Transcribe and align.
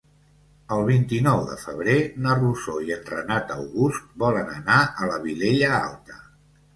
El 0.75 0.79
vint-i-nou 0.85 1.41
de 1.49 1.57
febrer 1.63 1.97
na 2.23 2.37
Rosó 2.39 2.77
i 2.87 2.95
en 2.95 3.03
Renat 3.09 3.53
August 3.57 4.07
volen 4.23 4.49
anar 4.55 4.79
a 5.05 5.11
la 5.11 5.21
Vilella 5.27 5.71
Alta. 5.81 6.19